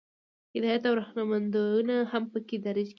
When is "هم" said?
2.11-2.23